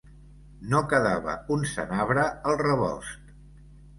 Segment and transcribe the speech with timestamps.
[0.71, 3.31] No quedava un senabre al rebost.